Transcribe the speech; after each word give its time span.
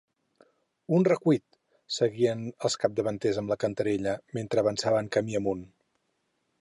Un 0.99 1.03
recuit! 1.07 1.43
—seguien 1.97 2.41
els 2.69 2.77
capdavanters 2.85 3.39
amb 3.43 3.53
la 3.55 3.59
cantarella, 3.65 4.17
mentre 4.39 4.63
avançaven 4.65 5.13
camí 5.19 5.39
amunt. 5.43 5.63